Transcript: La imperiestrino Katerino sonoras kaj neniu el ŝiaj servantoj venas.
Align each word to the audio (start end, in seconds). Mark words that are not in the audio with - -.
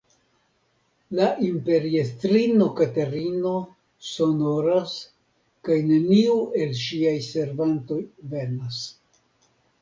La 1.17 1.25
imperiestrino 1.47 2.67
Katerino 2.79 3.51
sonoras 4.13 4.95
kaj 5.69 5.77
neniu 5.91 6.39
el 6.63 6.75
ŝiaj 6.81 7.15
servantoj 7.29 8.01
venas. 8.35 8.81